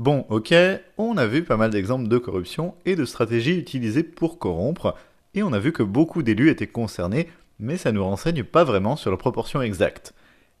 Bon, 0.00 0.24
ok, 0.30 0.54
on 0.96 1.18
a 1.18 1.26
vu 1.26 1.44
pas 1.44 1.58
mal 1.58 1.68
d'exemples 1.68 2.08
de 2.08 2.16
corruption 2.16 2.74
et 2.86 2.96
de 2.96 3.04
stratégies 3.04 3.58
utilisées 3.58 4.02
pour 4.02 4.38
corrompre, 4.38 4.94
et 5.34 5.42
on 5.42 5.52
a 5.52 5.58
vu 5.58 5.72
que 5.72 5.82
beaucoup 5.82 6.22
d'élus 6.22 6.48
étaient 6.48 6.66
concernés, 6.66 7.28
mais 7.58 7.76
ça 7.76 7.92
nous 7.92 8.02
renseigne 8.02 8.42
pas 8.42 8.64
vraiment 8.64 8.96
sur 8.96 9.10
la 9.10 9.18
proportion 9.18 9.60
exacte. 9.60 10.14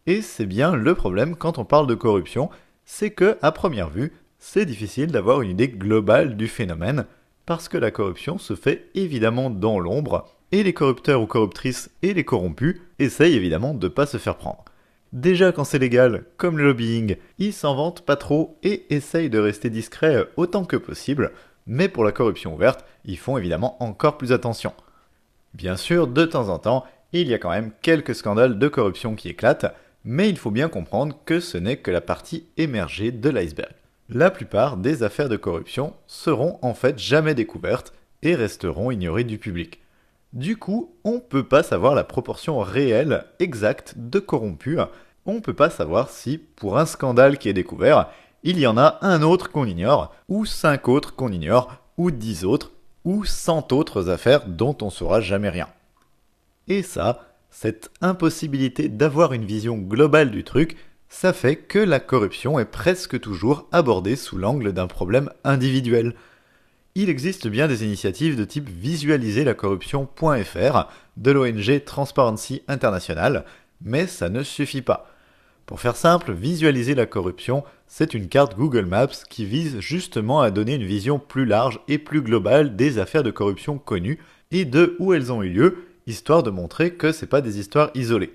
Et 0.06 0.20
c'est 0.20 0.44
bien 0.44 0.76
le 0.76 0.94
problème 0.94 1.36
quand 1.36 1.56
on 1.56 1.64
parle 1.64 1.86
de 1.86 1.94
corruption, 1.94 2.50
c'est 2.84 3.12
que, 3.12 3.38
à 3.40 3.50
première 3.50 3.88
vue, 3.88 4.12
c'est 4.38 4.66
difficile 4.66 5.10
d'avoir 5.10 5.40
une 5.40 5.52
idée 5.52 5.68
globale 5.68 6.36
du 6.36 6.46
phénomène, 6.46 7.06
parce 7.46 7.70
que 7.70 7.78
la 7.78 7.90
corruption 7.90 8.36
se 8.36 8.54
fait 8.54 8.90
évidemment 8.94 9.48
dans 9.48 9.78
l'ombre, 9.78 10.28
et 10.52 10.62
les 10.62 10.74
corrupteurs 10.74 11.22
ou 11.22 11.26
corruptrices 11.26 11.88
et 12.02 12.12
les 12.12 12.24
corrompus 12.24 12.78
essayent 12.98 13.36
évidemment 13.36 13.72
de 13.72 13.88
pas 13.88 14.04
se 14.04 14.18
faire 14.18 14.36
prendre. 14.36 14.66
Déjà 15.12 15.50
quand 15.50 15.64
c'est 15.64 15.80
légal, 15.80 16.24
comme 16.36 16.56
le 16.56 16.64
lobbying, 16.64 17.16
ils 17.38 17.52
s'en 17.52 17.74
vantent 17.74 18.02
pas 18.02 18.16
trop 18.16 18.58
et 18.62 18.94
essayent 18.94 19.30
de 19.30 19.40
rester 19.40 19.68
discrets 19.68 20.28
autant 20.36 20.64
que 20.64 20.76
possible, 20.76 21.32
mais 21.66 21.88
pour 21.88 22.04
la 22.04 22.12
corruption 22.12 22.54
ouverte, 22.54 22.84
ils 23.04 23.18
font 23.18 23.36
évidemment 23.36 23.82
encore 23.82 24.18
plus 24.18 24.32
attention. 24.32 24.72
Bien 25.54 25.76
sûr, 25.76 26.06
de 26.06 26.24
temps 26.24 26.48
en 26.48 26.58
temps, 26.58 26.84
il 27.12 27.26
y 27.26 27.34
a 27.34 27.38
quand 27.38 27.50
même 27.50 27.72
quelques 27.82 28.14
scandales 28.14 28.58
de 28.58 28.68
corruption 28.68 29.16
qui 29.16 29.28
éclatent, 29.28 29.74
mais 30.04 30.28
il 30.28 30.38
faut 30.38 30.52
bien 30.52 30.68
comprendre 30.68 31.16
que 31.24 31.40
ce 31.40 31.58
n'est 31.58 31.76
que 31.76 31.90
la 31.90 32.00
partie 32.00 32.46
émergée 32.56 33.10
de 33.10 33.30
l'iceberg. 33.30 33.74
La 34.08 34.30
plupart 34.30 34.76
des 34.76 35.02
affaires 35.02 35.28
de 35.28 35.36
corruption 35.36 35.94
seront 36.06 36.58
en 36.62 36.74
fait 36.74 36.98
jamais 36.98 37.34
découvertes 37.34 37.92
et 38.22 38.34
resteront 38.34 38.90
ignorées 38.90 39.24
du 39.24 39.38
public. 39.38 39.80
Du 40.32 40.56
coup, 40.56 40.94
on 41.02 41.14
ne 41.14 41.18
peut 41.18 41.42
pas 41.42 41.64
savoir 41.64 41.96
la 41.96 42.04
proportion 42.04 42.60
réelle, 42.60 43.24
exacte 43.40 43.94
de 43.96 44.20
corrompus. 44.20 44.78
On 45.26 45.34
ne 45.34 45.40
peut 45.40 45.54
pas 45.54 45.70
savoir 45.70 46.08
si, 46.08 46.38
pour 46.38 46.78
un 46.78 46.86
scandale 46.86 47.36
qui 47.36 47.48
est 47.48 47.52
découvert, 47.52 48.10
il 48.44 48.58
y 48.58 48.66
en 48.66 48.78
a 48.78 48.98
un 49.02 49.22
autre 49.22 49.50
qu'on 49.50 49.66
ignore, 49.66 50.14
ou 50.28 50.46
cinq 50.46 50.88
autres 50.88 51.16
qu'on 51.16 51.32
ignore, 51.32 51.74
ou 51.96 52.12
dix 52.12 52.44
autres, 52.44 52.70
ou 53.04 53.24
cent 53.24 53.66
autres 53.72 54.08
affaires 54.08 54.46
dont 54.46 54.76
on 54.82 54.90
saura 54.90 55.20
jamais 55.20 55.48
rien. 55.48 55.68
Et 56.68 56.82
ça, 56.82 57.26
cette 57.50 57.90
impossibilité 58.00 58.88
d'avoir 58.88 59.32
une 59.32 59.44
vision 59.44 59.76
globale 59.76 60.30
du 60.30 60.44
truc, 60.44 60.76
ça 61.08 61.32
fait 61.32 61.56
que 61.56 61.80
la 61.80 61.98
corruption 61.98 62.60
est 62.60 62.66
presque 62.66 63.18
toujours 63.18 63.66
abordée 63.72 64.14
sous 64.14 64.38
l'angle 64.38 64.72
d'un 64.72 64.86
problème 64.86 65.30
individuel 65.42 66.14
il 66.94 67.08
existe 67.08 67.46
bien 67.46 67.68
des 67.68 67.84
initiatives 67.84 68.36
de 68.36 68.44
type 68.44 68.68
visualiser 68.68 69.44
la 69.44 69.54
corruption.fr 69.54 70.88
de 71.16 71.30
l'ONG 71.30 71.84
Transparency 71.84 72.62
International, 72.68 73.44
mais 73.82 74.06
ça 74.06 74.28
ne 74.28 74.42
suffit 74.42 74.82
pas. 74.82 75.10
Pour 75.66 75.78
faire 75.80 75.94
simple, 75.94 76.32
visualiser 76.32 76.96
la 76.96 77.06
corruption, 77.06 77.62
c'est 77.86 78.12
une 78.12 78.28
carte 78.28 78.56
Google 78.56 78.86
Maps 78.86 79.06
qui 79.28 79.44
vise 79.44 79.78
justement 79.78 80.40
à 80.40 80.50
donner 80.50 80.74
une 80.74 80.84
vision 80.84 81.20
plus 81.20 81.44
large 81.44 81.80
et 81.86 81.98
plus 81.98 82.22
globale 82.22 82.74
des 82.74 82.98
affaires 82.98 83.22
de 83.22 83.30
corruption 83.30 83.78
connues 83.78 84.18
et 84.50 84.64
de 84.64 84.96
où 84.98 85.12
elles 85.12 85.32
ont 85.32 85.44
eu 85.44 85.48
lieu, 85.48 85.84
histoire 86.08 86.42
de 86.42 86.50
montrer 86.50 86.94
que 86.94 87.12
c'est 87.12 87.26
pas 87.26 87.40
des 87.40 87.60
histoires 87.60 87.90
isolées. 87.94 88.34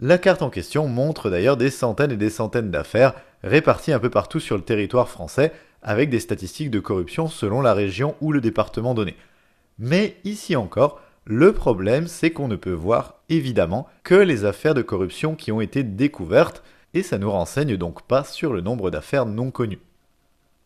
La 0.00 0.18
carte 0.18 0.42
en 0.42 0.50
question 0.50 0.88
montre 0.88 1.30
d'ailleurs 1.30 1.56
des 1.56 1.70
centaines 1.70 2.10
et 2.10 2.16
des 2.16 2.30
centaines 2.30 2.72
d'affaires 2.72 3.14
réparties 3.44 3.92
un 3.92 4.00
peu 4.00 4.10
partout 4.10 4.40
sur 4.40 4.56
le 4.56 4.62
territoire 4.62 5.08
français 5.08 5.52
avec 5.82 6.10
des 6.10 6.20
statistiques 6.20 6.70
de 6.70 6.80
corruption 6.80 7.28
selon 7.28 7.60
la 7.60 7.74
région 7.74 8.14
ou 8.20 8.32
le 8.32 8.40
département 8.40 8.94
donné. 8.94 9.16
Mais 9.78 10.16
ici 10.24 10.56
encore, 10.56 11.00
le 11.24 11.52
problème 11.52 12.06
c'est 12.06 12.30
qu'on 12.30 12.48
ne 12.48 12.56
peut 12.56 12.72
voir 12.72 13.16
évidemment 13.28 13.88
que 14.04 14.14
les 14.14 14.44
affaires 14.44 14.74
de 14.74 14.82
corruption 14.82 15.34
qui 15.34 15.52
ont 15.52 15.60
été 15.60 15.82
découvertes 15.82 16.62
et 16.94 17.02
ça 17.02 17.18
nous 17.18 17.30
renseigne 17.30 17.76
donc 17.76 18.02
pas 18.02 18.24
sur 18.24 18.52
le 18.52 18.60
nombre 18.60 18.90
d'affaires 18.90 19.26
non 19.26 19.50
connues. 19.50 19.80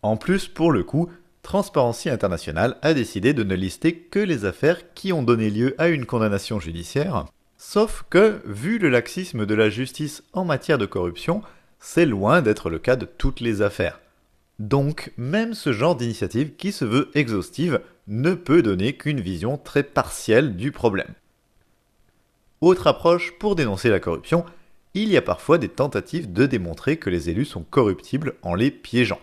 En 0.03 0.17
plus, 0.17 0.49
pour 0.49 0.71
le 0.71 0.85
coup, 0.85 1.11
Transparency 1.43 2.09
International 2.11 2.77
a 2.83 2.95
décidé 2.95 3.33
de 3.33 3.43
ne 3.43 3.55
lister 3.55 3.95
que 3.97 4.21
les 4.21 4.45
affaires 4.45 4.95
qui 4.95 5.13
ont 5.13 5.23
donné 5.23 5.51
lieu 5.51 5.75
à 5.79 5.89
une 5.89 6.07
condamnation 6.07 6.61
judiciaire, 6.61 7.27
sauf 7.57 8.05
que, 8.11 8.41
vu 8.45 8.79
le 8.79 8.89
laxisme 8.89 9.47
de 9.47 9.55
la 9.55 9.71
justice 9.71 10.23
en 10.33 10.45
matière 10.45 10.79
de 10.79 10.87
corruption, 10.87 11.43
c'est 11.79 12.07
loin 12.07 12.43
d'être 12.43 12.71
le 12.71 12.79
cas 12.79 12.97
de 12.97 13.07
toutes 13.07 13.41
les 13.41 13.63
affaires. 13.63 14.01
Donc, 14.61 15.11
même 15.17 15.55
ce 15.55 15.73
genre 15.73 15.97
d'initiative 15.97 16.55
qui 16.55 16.71
se 16.71 16.85
veut 16.85 17.11
exhaustive 17.15 17.81
ne 18.09 18.35
peut 18.35 18.61
donner 18.61 18.93
qu'une 18.93 19.23
vision 19.23 19.57
très 19.57 19.83
partielle 19.83 20.55
du 20.55 20.71
problème. 20.71 21.15
Autre 22.61 22.87
approche 22.87 23.33
pour 23.39 23.57
dénoncer 23.57 23.89
la 23.89 24.01
corruption, 24.01 24.45
il 24.93 25.09
y 25.09 25.17
a 25.17 25.23
parfois 25.23 25.57
des 25.57 25.71
tentatives 25.71 26.31
de 26.31 26.45
démontrer 26.45 26.99
que 26.99 27.09
les 27.09 27.31
élus 27.31 27.47
sont 27.47 27.63
corruptibles 27.63 28.35
en 28.43 28.55
les 28.55 28.71
piégeant. 28.71 29.19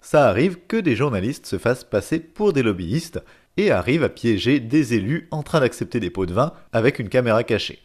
Ça 0.00 0.26
arrive 0.26 0.56
que 0.66 0.78
des 0.78 0.96
journalistes 0.96 1.44
se 1.44 1.58
fassent 1.58 1.84
passer 1.84 2.18
pour 2.18 2.54
des 2.54 2.62
lobbyistes 2.62 3.20
et 3.58 3.70
arrivent 3.70 4.04
à 4.04 4.08
piéger 4.08 4.58
des 4.58 4.94
élus 4.94 5.28
en 5.30 5.42
train 5.42 5.60
d'accepter 5.60 6.00
des 6.00 6.08
pots 6.08 6.24
de 6.24 6.32
vin 6.32 6.54
avec 6.72 6.98
une 6.98 7.10
caméra 7.10 7.44
cachée. 7.44 7.82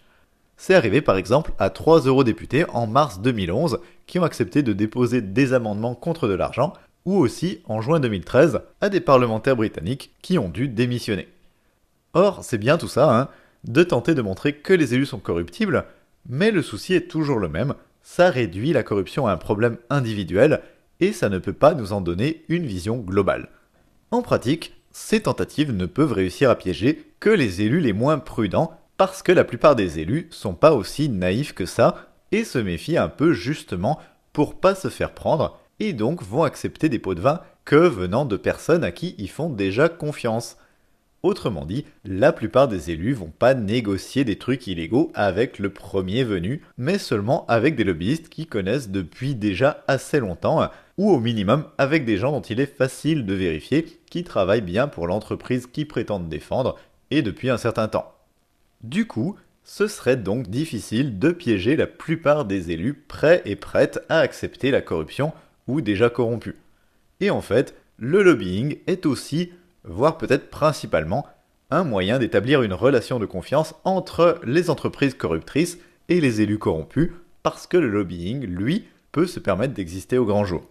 C'est 0.56 0.76
arrivé 0.76 1.02
par 1.02 1.18
exemple 1.18 1.52
à 1.60 1.70
trois 1.70 2.00
eurodéputés 2.00 2.64
en 2.70 2.88
mars 2.88 3.20
2011 3.20 3.80
qui 4.08 4.20
ont 4.20 4.24
accepté 4.24 4.64
de 4.64 4.72
déposer 4.72 5.22
des 5.22 5.52
amendements 5.52 5.96
contre 5.96 6.30
de 6.30 6.34
l'argent 6.34 6.72
ou 7.06 7.18
aussi 7.18 7.62
en 7.66 7.82
juin 7.82 8.00
2013 8.00 8.62
à 8.82 8.90
des 8.90 9.02
parlementaires 9.02 9.56
britanniques 9.56 10.12
qui 10.22 10.38
ont 10.38 10.50
dû 10.50 10.68
démissionner. 10.68 11.28
Or, 12.14 12.44
c'est 12.44 12.58
bien 12.58 12.78
tout 12.78 12.88
ça, 12.88 13.18
hein, 13.18 13.30
de 13.66 13.84
tenter 13.84 14.14
de 14.14 14.22
montrer 14.22 14.54
que 14.54 14.74
les 14.74 14.94
élus 14.94 15.08
sont 15.08 15.20
corruptibles, 15.20 15.86
mais 16.28 16.52
le 16.52 16.62
souci 16.62 16.94
est 16.94 17.10
toujours 17.10 17.40
le 17.40 17.50
même, 17.50 17.74
ça 18.02 18.30
réduit 18.30 18.74
la 18.74 18.84
corruption 18.84 19.28
à 19.28 19.32
un 19.32 19.38
problème 19.38 19.78
individuel, 19.90 20.62
et 21.00 21.12
ça 21.12 21.30
ne 21.30 21.40
peut 21.40 21.54
pas 21.54 21.74
nous 21.74 21.94
en 21.94 22.02
donner 22.02 22.44
une 22.50 22.66
vision 22.66 22.98
globale. 22.98 23.50
En 24.12 24.22
pratique, 24.22 24.76
ces 24.92 25.22
tentatives 25.22 25.72
ne 25.72 25.86
peuvent 25.86 26.14
réussir 26.14 26.50
à 26.50 26.56
piéger 26.56 27.04
que 27.20 27.30
les 27.30 27.62
élus 27.62 27.80
les 27.80 27.94
moins 27.94 28.20
prudents, 28.20 28.78
parce 28.98 29.24
que 29.24 29.32
la 29.32 29.44
plupart 29.44 29.76
des 29.76 30.00
élus 30.00 30.28
sont 30.30 30.54
pas 30.54 30.74
aussi 30.74 31.10
naïfs 31.10 31.54
que 31.54 31.66
ça, 31.66 32.10
et 32.32 32.44
se 32.44 32.60
méfient 32.60 32.98
un 32.98 33.10
peu 33.10 33.34
justement 33.34 34.00
pour 34.34 34.60
pas 34.60 34.76
se 34.76 34.90
faire 34.90 35.14
prendre, 35.14 35.60
et 35.80 35.94
donc 35.94 36.24
vont 36.24 36.44
accepter 36.44 36.90
des 36.90 37.00
pots 37.00 37.16
de 37.16 37.22
vin 37.22 37.42
que 37.66 37.76
venant 37.76 38.26
de 38.26 38.38
personnes 38.38 38.84
à 38.84 38.92
qui 38.92 39.16
ils 39.18 39.30
font 39.30 39.50
déjà 39.50 39.90
confiance. 39.90 40.58
Autrement 41.24 41.66
dit, 41.66 41.86
la 42.04 42.34
plupart 42.34 42.68
des 42.68 42.92
élus 42.92 43.14
vont 43.14 43.32
pas 43.32 43.54
négocier 43.54 44.26
des 44.26 44.38
trucs 44.38 44.68
illégaux 44.68 45.10
avec 45.16 45.58
le 45.58 45.70
premier 45.70 46.26
venu, 46.26 46.62
mais 46.78 46.98
seulement 46.98 47.46
avec 47.48 47.78
des 47.78 47.86
lobbyistes 47.86 48.28
qui 48.28 48.46
connaissent 48.46 48.90
depuis 48.90 49.34
déjà 49.34 49.86
assez 49.88 50.20
longtemps, 50.20 50.70
ou 50.98 51.10
au 51.10 51.22
minimum 51.22 51.66
avec 51.78 52.04
des 52.04 52.18
gens 52.18 52.34
dont 52.34 52.42
il 52.42 52.60
est 52.60 52.66
facile 52.66 53.26
de 53.26 53.34
vérifier 53.34 54.02
qui 54.10 54.26
travaillent 54.26 54.60
bien 54.60 54.90
pour 54.90 55.08
l'entreprise 55.08 55.66
qu'ils 55.66 55.88
prétendent 55.88 56.28
défendre, 56.28 56.78
et 57.10 57.22
depuis 57.22 57.50
un 57.50 57.58
certain 57.58 57.88
temps. 57.88 58.12
Du 58.82 59.08
coup, 59.08 59.38
ce 59.64 59.88
serait 59.88 60.18
donc 60.18 60.50
difficile 60.50 61.20
de 61.20 61.32
piéger 61.32 61.78
la 61.78 61.88
plupart 61.88 62.44
des 62.44 62.72
élus 62.72 62.96
prêts 62.96 63.42
et 63.46 63.56
prêtes 63.56 64.04
à 64.10 64.20
accepter 64.20 64.72
la 64.72 64.82
corruption 64.82 65.32
ou 65.68 65.82
déjà 65.82 66.10
corrompus. 66.10 66.56
Et 67.20 67.30
en 67.30 67.42
fait, 67.42 67.76
le 67.98 68.24
lobbying 68.24 68.78
est 68.88 69.06
aussi, 69.06 69.52
voire 69.84 70.18
peut-être 70.18 70.50
principalement, 70.50 71.26
un 71.70 71.84
moyen 71.84 72.20
d'établir 72.20 72.62
une 72.62 72.74
relation 72.74 73.20
de 73.20 73.26
confiance 73.26 73.74
entre 73.84 74.40
les 74.44 74.70
entreprises 74.70 75.16
corruptrices 75.16 75.80
et 76.10 76.22
les 76.22 76.42
élus 76.42 76.60
corrompus, 76.60 77.12
parce 77.42 77.68
que 77.68 77.78
le 77.78 77.90
lobbying, 77.90 78.46
lui, 78.46 78.86
peut 79.12 79.28
se 79.28 79.40
permettre 79.40 79.74
d'exister 79.74 80.18
au 80.18 80.26
grand 80.26 80.46
jour. 80.46 80.64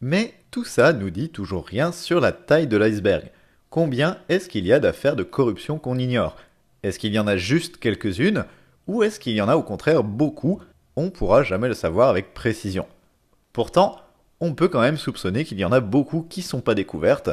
Mais 0.00 0.34
tout 0.50 0.64
ça 0.64 0.92
nous 0.92 1.10
dit 1.10 1.30
toujours 1.30 1.66
rien 1.66 1.90
sur 1.90 2.20
la 2.20 2.32
taille 2.32 2.66
de 2.66 2.76
l'iceberg. 2.76 3.30
Combien 3.70 4.18
est-ce 4.28 4.48
qu'il 4.48 4.66
y 4.66 4.72
a 4.72 4.78
d'affaires 4.78 5.16
de 5.16 5.22
corruption 5.22 5.78
qu'on 5.78 5.98
ignore? 5.98 6.36
Est-ce 6.82 6.98
qu'il 6.98 7.12
y 7.12 7.18
en 7.18 7.26
a 7.26 7.36
juste 7.36 7.78
quelques-unes? 7.78 8.44
Ou 8.86 9.02
est-ce 9.02 9.18
qu'il 9.18 9.34
y 9.34 9.40
en 9.40 9.48
a 9.48 9.56
au 9.56 9.62
contraire 9.62 10.04
beaucoup? 10.04 10.60
On 10.96 11.10
pourra 11.10 11.42
jamais 11.42 11.68
le 11.68 11.74
savoir 11.74 12.08
avec 12.10 12.34
précision. 12.34 12.86
Pourtant, 13.54 14.00
on 14.40 14.52
peut 14.52 14.66
quand 14.66 14.80
même 14.80 14.98
soupçonner 14.98 15.44
qu'il 15.44 15.60
y 15.60 15.64
en 15.64 15.70
a 15.70 15.78
beaucoup 15.78 16.22
qui 16.28 16.42
sont 16.42 16.60
pas 16.60 16.74
découvertes, 16.74 17.30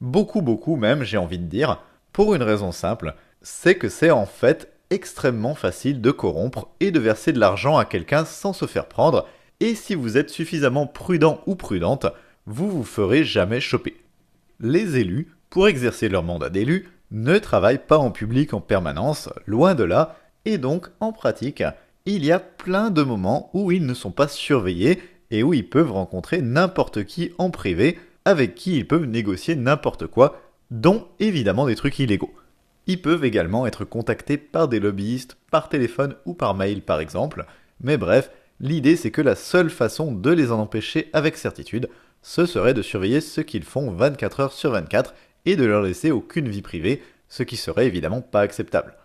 beaucoup 0.00 0.40
beaucoup 0.40 0.76
même 0.76 1.02
j'ai 1.02 1.18
envie 1.18 1.38
de 1.38 1.44
dire, 1.46 1.82
pour 2.12 2.32
une 2.32 2.44
raison 2.44 2.70
simple, 2.70 3.14
c'est 3.42 3.74
que 3.74 3.88
c'est 3.88 4.12
en 4.12 4.24
fait 4.24 4.72
extrêmement 4.90 5.56
facile 5.56 6.00
de 6.00 6.12
corrompre 6.12 6.68
et 6.78 6.92
de 6.92 7.00
verser 7.00 7.32
de 7.32 7.40
l'argent 7.40 7.76
à 7.76 7.84
quelqu'un 7.84 8.24
sans 8.24 8.52
se 8.52 8.66
faire 8.66 8.86
prendre, 8.86 9.26
et 9.58 9.74
si 9.74 9.96
vous 9.96 10.16
êtes 10.16 10.30
suffisamment 10.30 10.86
prudent 10.86 11.40
ou 11.46 11.56
prudente, 11.56 12.06
vous 12.46 12.70
vous 12.70 12.84
ferez 12.84 13.24
jamais 13.24 13.60
choper. 13.60 13.96
Les 14.60 14.96
élus, 14.98 15.34
pour 15.50 15.66
exercer 15.66 16.08
leur 16.08 16.22
mandat 16.22 16.50
d'élu, 16.50 16.88
ne 17.10 17.36
travaillent 17.38 17.84
pas 17.84 17.98
en 17.98 18.12
public 18.12 18.54
en 18.54 18.60
permanence, 18.60 19.28
loin 19.46 19.74
de 19.74 19.82
là, 19.82 20.20
et 20.44 20.56
donc 20.56 20.88
en 21.00 21.10
pratique, 21.10 21.64
il 22.06 22.24
y 22.24 22.30
a 22.30 22.38
plein 22.38 22.90
de 22.90 23.02
moments 23.02 23.50
où 23.54 23.72
ils 23.72 23.84
ne 23.84 23.94
sont 23.94 24.12
pas 24.12 24.28
surveillés 24.28 25.00
et 25.30 25.42
où 25.42 25.54
ils 25.54 25.68
peuvent 25.68 25.92
rencontrer 25.92 26.42
n'importe 26.42 27.04
qui 27.04 27.32
en 27.38 27.50
privé, 27.50 27.98
avec 28.24 28.54
qui 28.54 28.76
ils 28.76 28.86
peuvent 28.86 29.06
négocier 29.06 29.54
n'importe 29.56 30.06
quoi, 30.06 30.40
dont 30.70 31.06
évidemment 31.20 31.66
des 31.66 31.76
trucs 31.76 31.98
illégaux. 31.98 32.34
Ils 32.86 33.00
peuvent 33.00 33.24
également 33.24 33.66
être 33.66 33.84
contactés 33.84 34.36
par 34.36 34.68
des 34.68 34.80
lobbyistes 34.80 35.36
par 35.50 35.68
téléphone 35.68 36.16
ou 36.26 36.34
par 36.34 36.54
mail 36.54 36.82
par 36.82 37.00
exemple, 37.00 37.46
mais 37.80 37.96
bref, 37.96 38.30
L'idée 38.60 38.96
c'est 38.96 39.10
que 39.10 39.20
la 39.20 39.34
seule 39.34 39.70
façon 39.70 40.12
de 40.12 40.30
les 40.30 40.52
en 40.52 40.60
empêcher 40.60 41.10
avec 41.12 41.36
certitude, 41.36 41.88
ce 42.22 42.46
serait 42.46 42.74
de 42.74 42.82
surveiller 42.82 43.20
ce 43.20 43.40
qu'ils 43.40 43.64
font 43.64 43.90
24 43.90 44.40
heures 44.40 44.52
sur 44.52 44.70
24 44.70 45.14
et 45.44 45.56
de 45.56 45.64
leur 45.64 45.82
laisser 45.82 46.10
aucune 46.10 46.48
vie 46.48 46.62
privée, 46.62 47.02
ce 47.28 47.42
qui 47.42 47.56
serait 47.56 47.86
évidemment 47.86 48.22
pas 48.22 48.40
acceptable. 48.40 48.96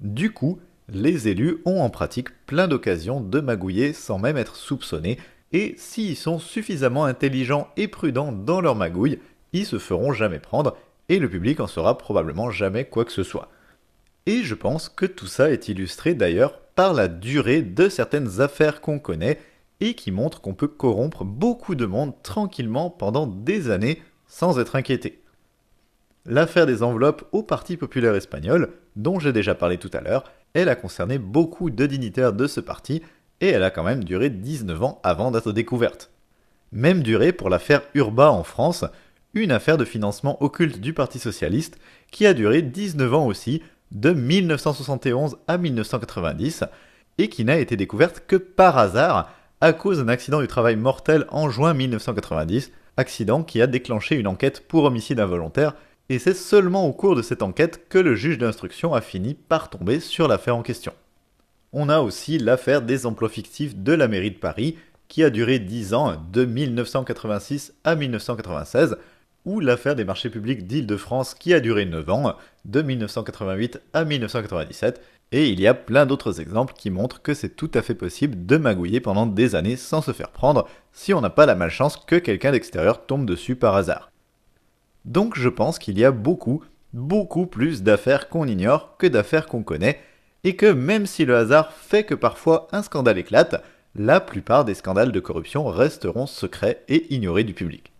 Du 0.00 0.32
coup, 0.32 0.60
les 0.88 1.28
élus 1.28 1.58
ont 1.64 1.80
en 1.80 1.90
pratique 1.90 2.28
plein 2.46 2.68
d'occasions 2.68 3.20
de 3.20 3.40
magouiller 3.40 3.92
sans 3.92 4.18
même 4.18 4.36
être 4.36 4.56
soupçonnés, 4.56 5.18
et 5.52 5.74
s'ils 5.78 6.16
sont 6.16 6.38
suffisamment 6.38 7.04
intelligents 7.04 7.68
et 7.76 7.88
prudents 7.88 8.32
dans 8.32 8.60
leur 8.60 8.74
magouille, 8.74 9.20
ils 9.52 9.66
se 9.66 9.78
feront 9.78 10.12
jamais 10.12 10.40
prendre, 10.40 10.76
et 11.08 11.18
le 11.18 11.28
public 11.28 11.60
en 11.60 11.66
saura 11.66 11.98
probablement 11.98 12.50
jamais 12.50 12.84
quoi 12.84 13.04
que 13.04 13.12
ce 13.12 13.22
soit. 13.22 13.48
Et 14.26 14.42
je 14.42 14.54
pense 14.54 14.88
que 14.88 15.06
tout 15.06 15.28
ça 15.28 15.50
est 15.50 15.68
illustré 15.68 16.14
d'ailleurs 16.14 16.58
par 16.74 16.92
la 16.92 17.08
durée 17.08 17.62
de 17.62 17.88
certaines 17.88 18.40
affaires 18.40 18.80
qu'on 18.80 18.98
connaît, 18.98 19.38
et 19.80 19.94
qui 19.94 20.10
montrent 20.10 20.40
qu'on 20.40 20.54
peut 20.54 20.68
corrompre 20.68 21.24
beaucoup 21.24 21.74
de 21.74 21.86
monde 21.86 22.14
tranquillement 22.22 22.90
pendant 22.90 23.26
des 23.26 23.70
années 23.70 24.02
sans 24.26 24.58
être 24.58 24.76
inquiété. 24.76 25.22
L'affaire 26.24 26.66
des 26.66 26.82
enveloppes 26.82 27.28
au 27.32 27.42
Parti 27.42 27.76
populaire 27.76 28.14
espagnol, 28.14 28.72
dont 28.96 29.20
j'ai 29.20 29.32
déjà 29.32 29.54
parlé 29.54 29.78
tout 29.78 29.90
à 29.92 30.00
l'heure, 30.00 30.24
elle 30.54 30.68
a 30.68 30.74
concerné 30.74 31.18
beaucoup 31.18 31.70
de 31.70 31.86
dignitaires 31.86 32.32
de 32.32 32.46
ce 32.46 32.60
parti, 32.60 33.02
et 33.40 33.48
elle 33.48 33.62
a 33.62 33.70
quand 33.70 33.82
même 33.82 34.04
duré 34.04 34.30
19 34.30 34.82
ans 34.82 35.00
avant 35.02 35.30
d'être 35.30 35.52
découverte. 35.52 36.10
Même 36.72 37.02
durée 37.02 37.32
pour 37.32 37.50
l'affaire 37.50 37.82
Urba 37.94 38.30
en 38.30 38.42
France, 38.42 38.84
une 39.34 39.52
affaire 39.52 39.76
de 39.76 39.84
financement 39.84 40.42
occulte 40.42 40.80
du 40.80 40.92
Parti 40.92 41.18
socialiste, 41.18 41.78
qui 42.10 42.26
a 42.26 42.34
duré 42.34 42.62
19 42.62 43.14
ans 43.14 43.26
aussi, 43.26 43.62
de 43.92 44.12
1971 44.12 45.36
à 45.46 45.58
1990, 45.58 46.64
et 47.18 47.28
qui 47.28 47.44
n'a 47.44 47.58
été 47.58 47.76
découverte 47.76 48.24
que 48.26 48.36
par 48.36 48.78
hasard, 48.78 49.32
à 49.60 49.72
cause 49.72 49.98
d'un 49.98 50.08
accident 50.08 50.40
du 50.40 50.48
travail 50.48 50.76
mortel 50.76 51.26
en 51.30 51.48
juin 51.48 51.74
1990, 51.74 52.72
accident 52.96 53.42
qui 53.42 53.60
a 53.62 53.66
déclenché 53.66 54.16
une 54.16 54.26
enquête 54.26 54.66
pour 54.66 54.84
homicide 54.84 55.20
involontaire 55.20 55.74
et 56.08 56.18
c'est 56.18 56.34
seulement 56.34 56.86
au 56.86 56.92
cours 56.92 57.16
de 57.16 57.22
cette 57.22 57.42
enquête 57.42 57.88
que 57.88 57.98
le 57.98 58.14
juge 58.14 58.38
d'instruction 58.38 58.94
a 58.94 59.00
fini 59.00 59.34
par 59.34 59.70
tomber 59.70 60.00
sur 60.00 60.28
l'affaire 60.28 60.56
en 60.56 60.62
question. 60.62 60.92
On 61.78 61.90
a 61.90 62.00
aussi 62.00 62.38
l'affaire 62.38 62.80
des 62.80 63.04
emplois 63.04 63.28
fictifs 63.28 63.76
de 63.76 63.92
la 63.92 64.08
mairie 64.08 64.30
de 64.30 64.38
Paris, 64.38 64.78
qui 65.08 65.22
a 65.22 65.28
duré 65.28 65.58
10 65.58 65.92
ans, 65.92 66.16
de 66.32 66.46
1986 66.46 67.74
à 67.84 67.94
1996, 67.96 68.96
ou 69.44 69.60
l'affaire 69.60 69.94
des 69.94 70.06
marchés 70.06 70.30
publics 70.30 70.66
d'Île-de-France 70.66 71.34
qui 71.34 71.52
a 71.52 71.60
duré 71.60 71.84
9 71.84 72.08
ans, 72.08 72.34
de 72.64 72.80
1988 72.80 73.82
à 73.92 74.06
1997, 74.06 75.02
et 75.32 75.50
il 75.50 75.60
y 75.60 75.66
a 75.66 75.74
plein 75.74 76.06
d'autres 76.06 76.40
exemples 76.40 76.72
qui 76.72 76.88
montrent 76.88 77.20
que 77.20 77.34
c'est 77.34 77.54
tout 77.54 77.70
à 77.74 77.82
fait 77.82 77.94
possible 77.94 78.46
de 78.46 78.56
magouiller 78.56 79.00
pendant 79.00 79.26
des 79.26 79.54
années 79.54 79.76
sans 79.76 80.00
se 80.00 80.12
faire 80.12 80.30
prendre 80.30 80.66
si 80.94 81.12
on 81.12 81.20
n'a 81.20 81.28
pas 81.28 81.44
la 81.44 81.56
malchance 81.56 81.98
que 81.98 82.16
quelqu'un 82.16 82.52
d'extérieur 82.52 83.04
tombe 83.04 83.26
dessus 83.26 83.54
par 83.54 83.76
hasard. 83.76 84.10
Donc 85.04 85.38
je 85.38 85.50
pense 85.50 85.78
qu'il 85.78 85.98
y 85.98 86.06
a 86.06 86.10
beaucoup, 86.10 86.64
beaucoup 86.94 87.44
plus 87.44 87.82
d'affaires 87.82 88.30
qu'on 88.30 88.46
ignore 88.46 88.96
que 88.96 89.06
d'affaires 89.06 89.44
qu'on 89.44 89.62
connaît, 89.62 90.00
et 90.46 90.54
que 90.54 90.72
même 90.72 91.06
si 91.06 91.24
le 91.24 91.36
hasard 91.36 91.72
fait 91.72 92.04
que 92.04 92.14
parfois 92.14 92.68
un 92.70 92.82
scandale 92.82 93.18
éclate, 93.18 93.64
la 93.96 94.20
plupart 94.20 94.64
des 94.64 94.74
scandales 94.74 95.10
de 95.10 95.18
corruption 95.18 95.66
resteront 95.66 96.26
secrets 96.26 96.84
et 96.86 97.12
ignorés 97.12 97.42
du 97.42 97.52
public. 97.52 97.92